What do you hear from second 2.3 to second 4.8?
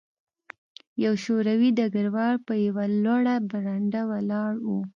په یوه لوړه برنډه ولاړ و